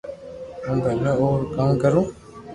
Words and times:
ھون 0.65 0.77
ڀلا 0.85 1.11
او 1.19 1.27
رو 1.39 1.45
ڪاو 1.55 1.71
ڪرو 1.81 2.01